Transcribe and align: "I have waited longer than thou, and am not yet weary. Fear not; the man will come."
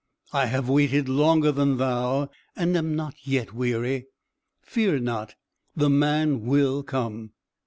"I 0.33 0.47
have 0.47 0.67
waited 0.67 1.07
longer 1.07 1.51
than 1.51 1.77
thou, 1.77 2.31
and 2.55 2.75
am 2.75 2.95
not 2.95 3.13
yet 3.27 3.53
weary. 3.53 4.07
Fear 4.63 4.97
not; 5.01 5.35
the 5.75 5.91
man 5.91 6.41
will 6.43 6.81
come." 6.81 7.33